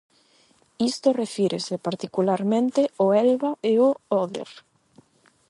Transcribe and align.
Isto 0.91 1.17
refírese, 1.21 1.75
particularmente 1.87 2.81
ó 3.03 3.05
Elba 3.25 3.51
e 3.69 3.73
ó 3.87 3.89
Oder. 4.21 4.49